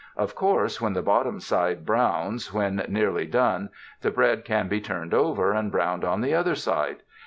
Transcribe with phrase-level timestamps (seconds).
[0.17, 3.69] Of course when the bottom side browns when nearly done,
[4.01, 7.03] the bread can be turned over and browned on the other side.